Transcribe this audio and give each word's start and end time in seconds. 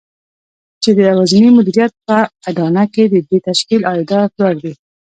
چې 0.81 0.89
د 0.95 0.99
يوازېني 1.09 1.49
مديريت 1.57 1.93
په 2.05 2.17
اډانه 2.47 2.83
کې 2.93 3.03
د 3.13 3.15
دې 3.29 3.37
تشکيل 3.47 3.81
عايدات 3.91 4.29
لوړ 4.39 4.55
دي. 4.63 4.73